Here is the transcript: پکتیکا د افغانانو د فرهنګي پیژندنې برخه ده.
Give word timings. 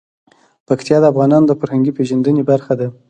پکتیکا 0.67 0.99
د 1.01 1.05
افغانانو 1.11 1.45
د 1.49 1.53
فرهنګي 1.59 1.91
پیژندنې 1.97 2.43
برخه 2.51 2.73
ده. 2.79 2.87